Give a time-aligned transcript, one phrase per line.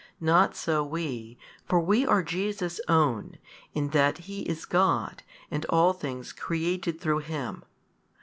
[0.19, 3.37] Not so we, for we are Jesus' own,
[3.75, 7.63] in that He is God and all things created through Him.